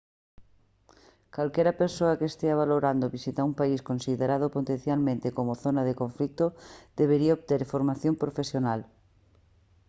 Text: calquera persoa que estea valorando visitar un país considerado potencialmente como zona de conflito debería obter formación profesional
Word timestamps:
calquera 1.35 1.77
persoa 1.81 2.17
que 2.19 2.29
estea 2.31 2.59
valorando 2.63 3.13
visitar 3.17 3.43
un 3.49 3.55
país 3.61 3.79
considerado 3.89 4.53
potencialmente 4.57 5.33
como 5.37 5.59
zona 5.63 5.81
de 5.85 5.97
conflito 6.01 6.45
debería 6.99 7.35
obter 7.37 7.61
formación 7.73 8.13
profesional 8.23 8.79